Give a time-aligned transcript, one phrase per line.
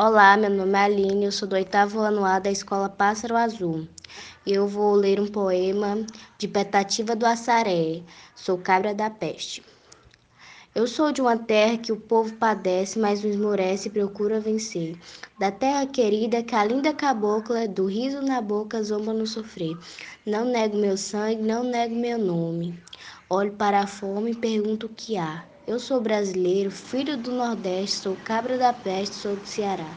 [0.00, 3.88] Olá, meu nome é Aline, eu sou do oitavo ano A da Escola Pássaro Azul.
[4.46, 6.06] Eu vou ler um poema
[6.38, 8.02] de Petativa do Assaré,
[8.36, 9.60] Sou Cabra da Peste.
[10.72, 14.96] Eu sou de uma terra que o povo padece, mas não esmorece e procura vencer.
[15.36, 19.76] Da terra querida que a linda cabocla, do riso na boca, zomba no sofrer.
[20.24, 22.80] Não nego meu sangue, não nego meu nome.
[23.28, 25.44] Olho para a fome e pergunto o que há.
[25.70, 29.96] Eu sou brasileiro, filho do Nordeste, sou cabra da peste, sou do Ceará.